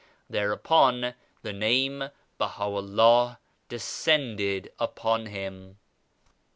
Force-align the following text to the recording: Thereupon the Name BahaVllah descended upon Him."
Thereupon 0.31 1.13
the 1.43 1.53
Name 1.53 2.09
BahaVllah 2.39 3.37
descended 3.69 4.71
upon 4.79 5.27
Him." 5.27 5.77